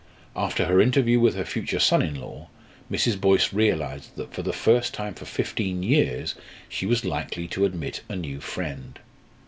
After 0.35 0.65
her 0.65 0.81
interview 0.81 1.19
with 1.19 1.35
her 1.35 1.45
future 1.45 1.77
son 1.79 2.01
in 2.01 2.15
law, 2.19 2.49
Mrs. 2.91 3.21
Boyce 3.21 3.53
realised 3.53 4.15
that 4.15 4.33
for 4.33 4.41
the 4.41 4.51
first 4.51 4.95
time 4.95 5.13
for 5.13 5.25
fifteen 5.25 5.83
years 5.83 6.33
she 6.67 6.87
was 6.87 7.05
likely 7.05 7.47
to 7.49 7.65
admit 7.65 8.01
a 8.09 8.15
new 8.15 8.39
friend. 8.41 8.97